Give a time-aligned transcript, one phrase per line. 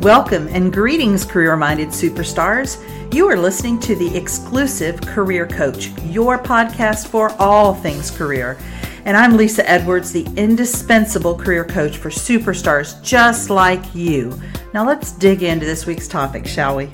[0.00, 2.76] Welcome and greetings, career minded superstars.
[3.14, 8.58] You are listening to the exclusive Career Coach, your podcast for all things career.
[9.06, 14.38] And I'm Lisa Edwards, the indispensable career coach for superstars just like you.
[14.74, 16.90] Now let's dig into this week's topic, shall we?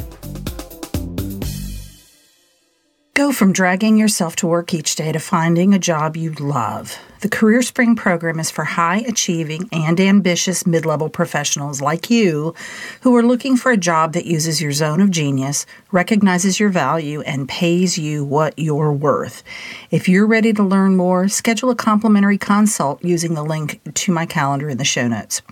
[3.33, 6.99] From dragging yourself to work each day to finding a job you love.
[7.23, 12.55] The Career Spring program is for high achieving and ambitious mid level professionals like you
[13.01, 17.23] who are looking for a job that uses your zone of genius, recognizes your value,
[17.23, 19.43] and pays you what you're worth.
[19.91, 24.27] If you're ready to learn more, schedule a complimentary consult using the link to my
[24.27, 25.43] calendar in the show notes.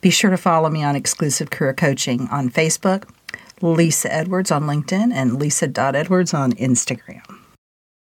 [0.00, 3.04] Be sure to follow me on Exclusive Career Coaching on Facebook
[3.62, 7.22] Lisa Edwards on LinkedIn and Lisa.Edwards on Instagram.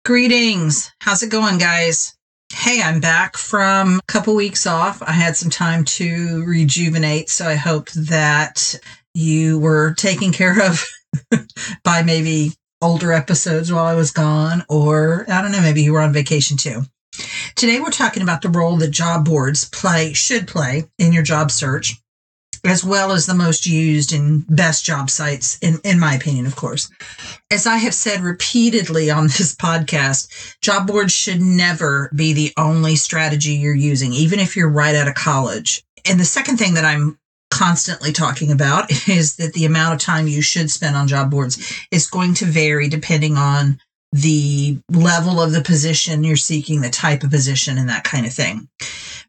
[0.06, 0.92] Greetings.
[1.02, 2.16] How's it going, guys?
[2.54, 5.02] Hey, I'm back from a couple weeks off.
[5.02, 8.80] I had some time to rejuvenate, so I hope that
[9.14, 10.86] you were taken care of
[11.84, 16.02] by maybe older episodes while I was gone, or I don't know, maybe you were
[16.02, 16.84] on vacation too.
[17.55, 21.52] Today, we're talking about the role that job boards play, should play in your job
[21.52, 21.96] search
[22.63, 26.55] as well as the most used and best job sites, in, in my opinion, of
[26.55, 26.90] course.
[27.52, 32.96] As I have said repeatedly on this podcast, job boards should never be the only
[32.96, 35.84] strategy you're using, even if you're right out of college.
[36.05, 37.18] And the second thing that I'm
[37.49, 41.74] constantly talking about is that the amount of time you should spend on job boards
[41.92, 43.80] is going to vary depending on
[44.14, 48.34] the level of the position you're seeking, the type of position, and that kind of
[48.34, 48.68] thing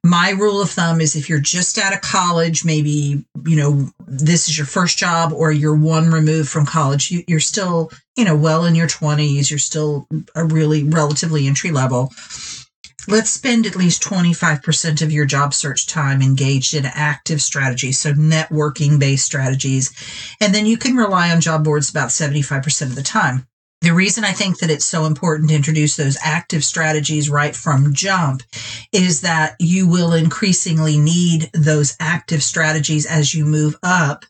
[0.05, 4.49] my rule of thumb is if you're just out of college, maybe, you know, this
[4.49, 8.37] is your first job or you're one removed from college, you, are still, you know,
[8.37, 12.13] well in your 20s, you're still a really relatively entry level.
[13.09, 18.13] Let's spend at least 25% of your job search time engaged in active strategies, so
[18.13, 19.93] networking based strategies.
[20.41, 23.47] And then you can rely on job boards about 75% of the time.
[23.81, 27.95] The reason I think that it's so important to introduce those active strategies right from
[27.95, 28.43] jump
[28.93, 34.25] is that you will increasingly need those active strategies as you move up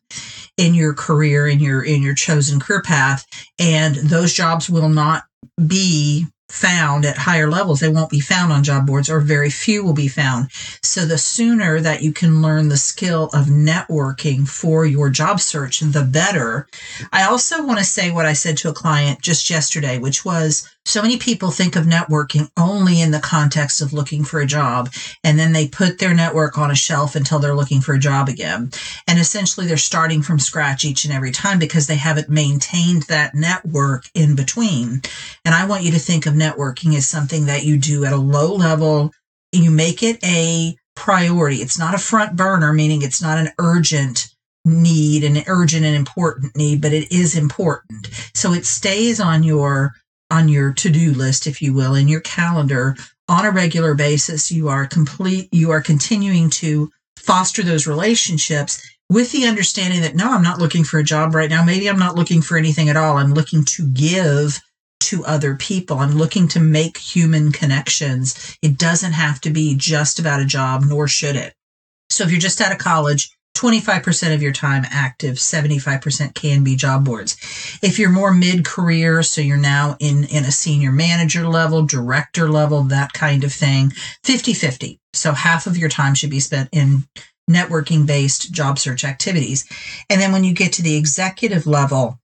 [0.59, 3.25] in your career in your in your chosen career path
[3.59, 5.23] and those jobs will not
[5.67, 7.81] be found at higher levels.
[7.81, 10.51] They won't be found on job boards or very few will be found.
[10.83, 15.81] So the sooner that you can learn the skill of networking for your job search,
[15.81, 16.67] the better.
[17.13, 20.69] I also want to say what I said to a client just yesterday, which was
[20.89, 24.91] so many people think of networking only in the context of looking for a job,
[25.23, 28.29] and then they put their network on a shelf until they're looking for a job
[28.29, 28.71] again.
[29.07, 33.35] And essentially, they're starting from scratch each and every time because they haven't maintained that
[33.35, 35.03] network in between.
[35.45, 38.17] And I want you to think of networking as something that you do at a
[38.17, 39.13] low level.
[39.53, 41.57] You make it a priority.
[41.57, 44.35] It's not a front burner, meaning it's not an urgent
[44.65, 48.09] need, an urgent and important need, but it is important.
[48.35, 49.93] So it stays on your
[50.31, 52.97] on your to-do list, if you will, in your calendar
[53.29, 54.51] on a regular basis.
[54.51, 60.33] You are complete, you are continuing to foster those relationships with the understanding that no,
[60.33, 61.65] I'm not looking for a job right now.
[61.65, 63.17] Maybe I'm not looking for anything at all.
[63.17, 64.61] I'm looking to give
[65.01, 65.99] to other people.
[65.99, 68.59] I'm looking to make human connections.
[68.63, 71.55] It doesn't have to be just about a job, nor should it.
[72.11, 76.77] So if you're just out of college, 25% of your time active, 75% can be
[76.77, 77.37] job boards.
[77.83, 82.49] If you're more mid career, so you're now in, in a senior manager level, director
[82.49, 83.91] level, that kind of thing,
[84.23, 85.01] 50 50.
[85.13, 87.05] So half of your time should be spent in
[87.51, 89.65] networking based job search activities.
[90.09, 92.21] And then when you get to the executive level,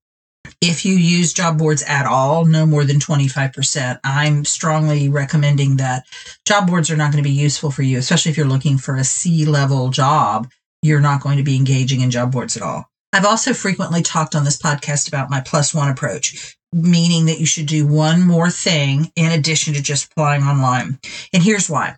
[0.61, 6.05] if you use job boards at all, no more than 25%, I'm strongly recommending that
[6.45, 8.95] job boards are not going to be useful for you, especially if you're looking for
[8.95, 10.49] a C level job
[10.85, 12.91] you're not going to be engaging in job boards at all.
[13.15, 17.47] I've also frequently talked on this podcast about my plus one approach, meaning that you
[17.47, 20.99] should do one more thing in addition to just applying online.
[21.33, 21.97] And here's why.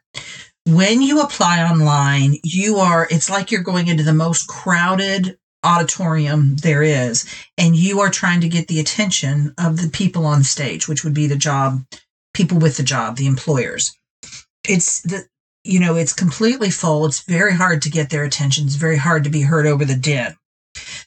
[0.66, 6.56] When you apply online, you are, it's like you're going into the most crowded auditorium
[6.56, 7.26] there is,
[7.58, 11.14] and you are trying to get the attention of the people on stage, which would
[11.14, 11.84] be the job,
[12.34, 13.92] people with the job, the employers.
[14.68, 15.24] It's the,
[15.66, 17.06] you know, it's completely full.
[17.06, 18.66] It's very hard to get their attention.
[18.66, 20.34] It's very hard to be heard over the din.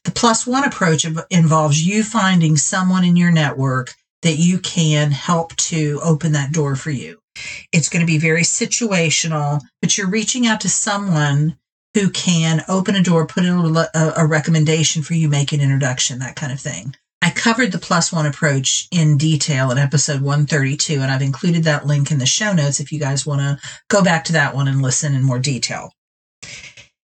[0.04, 5.56] The plus one approach involves you finding someone in your network that you can help
[5.56, 7.20] to open that door for you.
[7.72, 11.58] It's going to be very situational, but you're reaching out to someone
[11.94, 16.20] who can open a door, put in a, a recommendation for you, make an introduction,
[16.20, 16.96] that kind of thing.
[17.40, 22.12] Covered the plus one approach in detail in episode 132, and I've included that link
[22.12, 23.58] in the show notes if you guys want to
[23.88, 25.94] go back to that one and listen in more detail.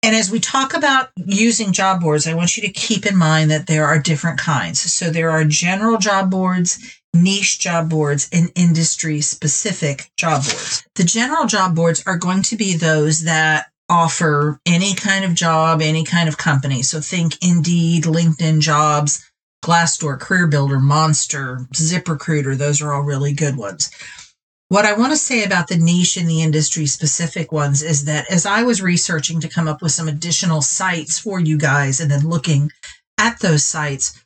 [0.03, 3.49] And as we talk about using job boards, I want you to keep in mind
[3.49, 4.79] that there are different kinds.
[4.79, 10.83] So there are general job boards, niche job boards, and industry specific job boards.
[10.97, 15.81] The general job boards are going to be those that offer any kind of job,
[15.81, 16.83] any kind of company.
[16.83, 19.30] So think Indeed, LinkedIn jobs,
[19.63, 22.57] Glassdoor, Career Builder, Monster, ZipRecruiter.
[22.57, 23.91] Those are all really good ones.
[24.69, 28.31] What I want to say about the niche and the industry specific ones is that
[28.31, 32.09] as I was researching to come up with some additional sites for you guys and
[32.09, 32.71] then looking
[33.17, 34.23] at those sites,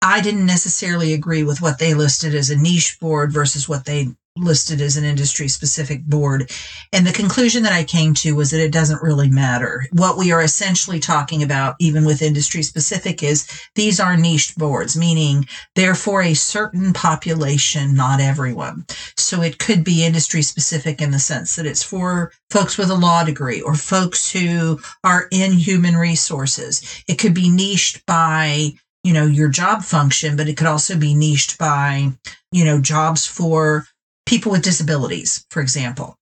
[0.00, 4.14] I didn't necessarily agree with what they listed as a niche board versus what they
[4.36, 6.50] listed as an industry specific board.
[6.92, 9.86] And the conclusion that I came to was that it doesn't really matter.
[9.92, 14.96] What we are essentially talking about, even with industry specific, is these are niche boards,
[14.96, 18.86] meaning they're for a certain population, not everyone.
[19.16, 22.94] So it could be industry specific in the sense that it's for folks with a
[22.94, 27.02] law degree or folks who are in human resources.
[27.08, 28.72] It could be niched by
[29.02, 32.10] you know your job function but it could also be niched by
[32.52, 33.86] you know jobs for
[34.30, 36.16] people with disabilities, for example.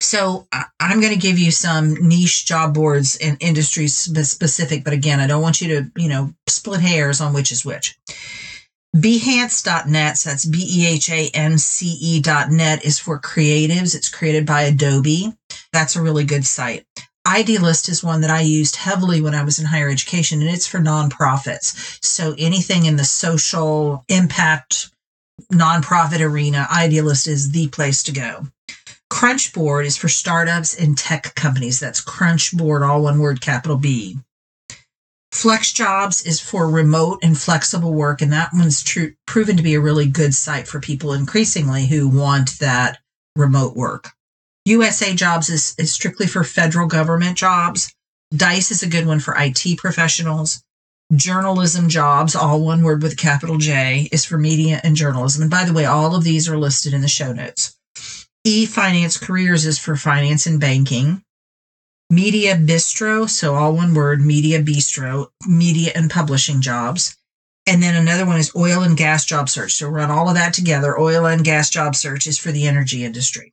[0.00, 0.46] So
[0.78, 5.26] I'm going to give you some niche job boards and industry specific, but again, I
[5.26, 7.98] don't want you to, you know, split hairs on which is which.
[8.96, 13.96] Behance.net, so that's B E H A N C E.net, is for creatives.
[13.96, 15.34] It's created by Adobe.
[15.72, 16.86] That's a really good site.
[17.26, 20.66] Idealist is one that I used heavily when I was in higher education, and it's
[20.66, 21.98] for nonprofits.
[22.02, 24.90] So anything in the social impact
[25.52, 28.46] nonprofit arena, Idealist is the place to go.
[29.10, 31.80] Crunchboard is for startups and tech companies.
[31.80, 34.18] That's Crunchboard, all one word, capital B.
[35.32, 39.74] Flex Jobs is for remote and flexible work, and that one's true, proven to be
[39.74, 42.98] a really good site for people increasingly who want that
[43.36, 44.10] remote work.
[44.64, 47.94] USA Jobs is, is strictly for federal government jobs.
[48.34, 50.62] DICE is a good one for IT professionals
[51.14, 55.42] journalism jobs, all one word with a capital J, is for media and journalism.
[55.42, 57.76] And by the way, all of these are listed in the show notes.
[58.44, 61.22] E Finance Careers is for finance and banking.
[62.10, 67.16] Media Bistro, so all one word, Media Bistro, media and publishing jobs.
[67.66, 69.74] And then another one is oil and gas job search.
[69.74, 70.98] So run all of that together.
[70.98, 73.52] Oil and gas job search is for the energy industry.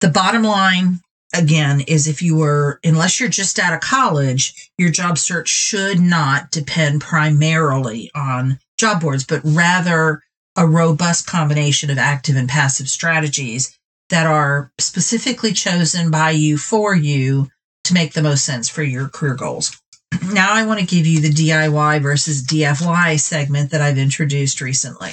[0.00, 1.00] The bottom line
[1.34, 6.00] again is if you were unless you're just out of college your job search should
[6.00, 10.22] not depend primarily on job boards but rather
[10.56, 13.78] a robust combination of active and passive strategies
[14.08, 17.48] that are specifically chosen by you for you
[17.84, 19.80] to make the most sense for your career goals.
[20.32, 25.12] Now i want to give you the diy versus dfy segment that i've introduced recently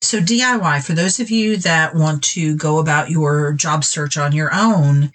[0.00, 4.32] so, DIY, for those of you that want to go about your job search on
[4.32, 5.10] your own,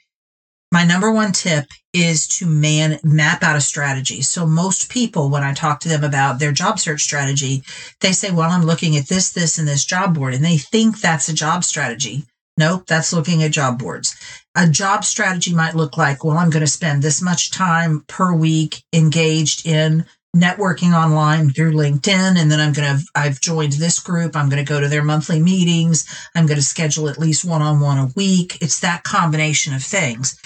[0.74, 4.22] my number one tip is to man map out a strategy.
[4.22, 7.62] So most people, when I talk to them about their job search strategy,
[8.02, 10.34] they say, well, I'm looking at this, this, and this job board.
[10.34, 12.26] And they think that's a job strategy.
[12.58, 14.16] Nope, that's looking at job boards.
[14.56, 18.34] A job strategy might look like, well, I'm going to spend this much time per
[18.34, 22.40] week engaged in networking online through LinkedIn.
[22.40, 24.36] And then I'm going to, I've joined this group.
[24.36, 26.08] I'm going to go to their monthly meetings.
[26.36, 28.58] I'm going to schedule at least one on one a week.
[28.62, 30.40] It's that combination of things.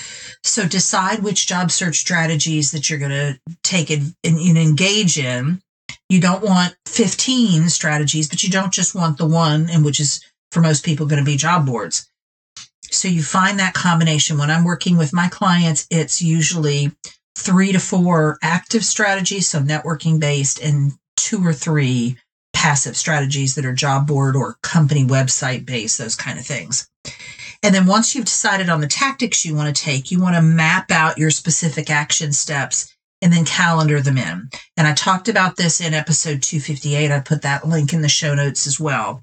[0.44, 5.62] So decide which job search strategies that you're going to take and, and engage in.
[6.10, 10.24] You don't want 15 strategies, but you don't just want the one, and which is
[10.52, 12.10] for most people going to be job boards.
[12.90, 14.38] So you find that combination.
[14.38, 16.92] When I'm working with my clients, it's usually
[17.38, 22.18] three to four active strategies, so networking based, and two or three
[22.52, 26.90] passive strategies that are job board or company website based, those kind of things.
[27.62, 30.42] And then once you've decided on the tactics you want to take, you want to
[30.42, 34.50] map out your specific action steps and then calendar them in.
[34.76, 37.12] And I talked about this in episode 258.
[37.12, 39.22] I put that link in the show notes as well.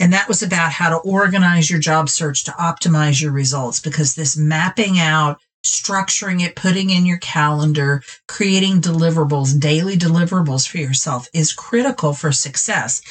[0.00, 4.14] And that was about how to organize your job search to optimize your results because
[4.14, 11.28] this mapping out structuring it, putting in your calendar, creating deliverables, daily deliverables for yourself
[11.32, 13.02] is critical for success.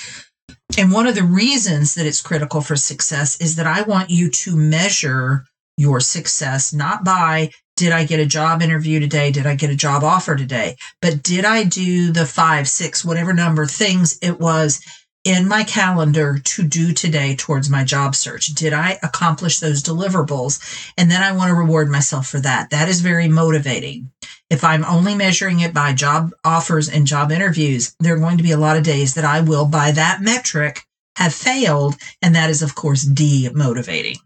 [0.77, 4.29] And one of the reasons that it's critical for success is that I want you
[4.29, 5.45] to measure
[5.77, 9.31] your success not by did I get a job interview today?
[9.31, 10.77] Did I get a job offer today?
[11.01, 14.79] But did I do the five, six, whatever number things it was
[15.25, 18.47] in my calendar to do today towards my job search?
[18.47, 20.91] Did I accomplish those deliverables?
[20.97, 22.69] And then I want to reward myself for that.
[22.69, 24.11] That is very motivating.
[24.49, 28.43] If I'm only measuring it by job offers and job interviews, there are going to
[28.43, 30.85] be a lot of days that I will, by that metric,
[31.17, 31.95] have failed.
[32.21, 34.19] And that is, of course, demotivating.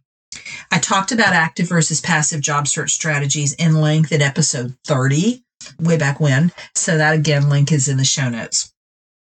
[0.70, 5.44] I talked about active versus passive job search strategies in length in episode 30,
[5.79, 6.51] way back when.
[6.75, 8.74] So that again, link is in the show notes.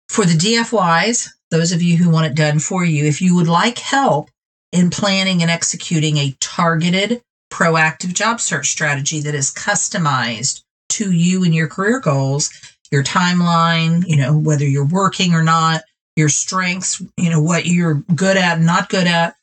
[0.07, 3.47] For the DFYs, those of you who want it done for you, if you would
[3.47, 4.29] like help
[4.71, 11.43] in planning and executing a targeted, proactive job search strategy that is customized to you
[11.43, 12.51] and your career goals,
[12.91, 15.81] your timeline, you know, whether you're working or not,
[16.15, 19.35] your strengths, you know, what you're good at and not good at.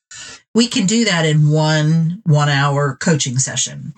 [0.54, 3.92] We can do that in one one hour coaching session.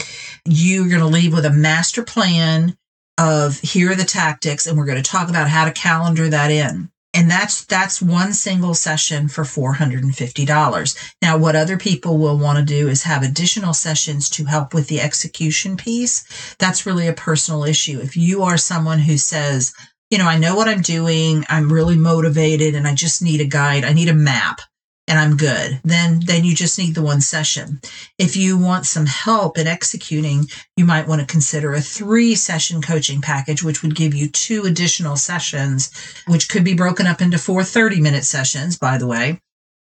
[0.45, 2.77] You're going to leave with a master plan
[3.17, 6.51] of here are the tactics and we're going to talk about how to calendar that
[6.51, 12.61] in and that's that's one single session for $450 now what other people will want
[12.61, 16.55] to do is have additional sessions to help with the execution piece.
[16.59, 17.99] That's really a personal issue.
[17.99, 19.75] If you are someone who says
[20.11, 23.45] you know i know what i'm doing i'm really motivated and i just need a
[23.45, 24.61] guide i need a map
[25.09, 27.81] and I'm good, then then you just need the one session.
[28.19, 30.45] If you want some help in executing,
[30.77, 34.65] you might want to consider a three session coaching package, which would give you two
[34.67, 35.91] additional sessions,
[36.27, 39.41] which could be broken up into four 30 minute sessions, by the way,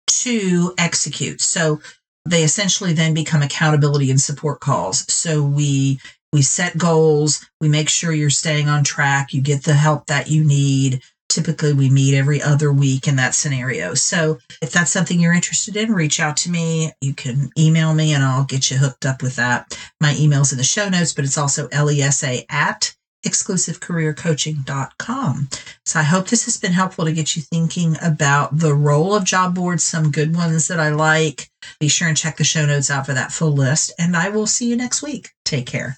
[0.07, 1.41] to execute.
[1.41, 1.81] So
[2.25, 5.11] they essentially then become accountability and support calls.
[5.13, 5.99] So we
[6.31, 10.29] we set goals, we make sure you're staying on track, you get the help that
[10.29, 13.93] you need typically we meet every other week in that scenario.
[13.93, 16.91] So if that's something you're interested in, reach out to me.
[17.01, 19.77] You can email me and I'll get you hooked up with that.
[20.01, 22.95] My email's in the show notes, but it's also lisa at
[23.25, 25.49] exclusivecareercoaching.com.
[25.85, 29.25] So I hope this has been helpful to get you thinking about the role of
[29.25, 31.49] job boards, some good ones that I like.
[31.79, 34.47] Be sure and check the show notes out for that full list, and I will
[34.47, 35.29] see you next week.
[35.43, 35.97] Take care.